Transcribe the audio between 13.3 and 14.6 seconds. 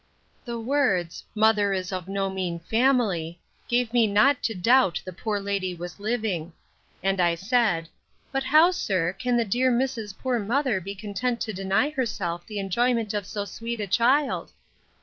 sweet a child?